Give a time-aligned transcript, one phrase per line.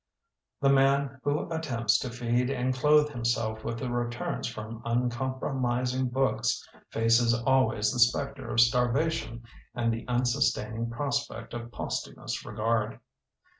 [0.61, 6.67] The man who attempts to feed and clothe himself with the returns from uncompromising books
[6.89, 9.43] faces al ways the spectre of starvation
[9.75, 12.99] and the unsustaining prospect of posthumous regard.